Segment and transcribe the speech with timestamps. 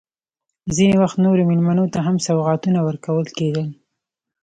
[0.75, 3.67] ځینې وخت نورو مېلمنو ته هم سوغاتونه ورکول کېدل.